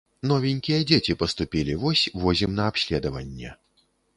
Новенькія 0.29 0.79
дзеці 0.91 1.17
паступілі, 1.21 1.77
вось, 1.83 2.07
возім 2.25 2.59
на 2.61 2.69
абследаванне. 2.73 3.51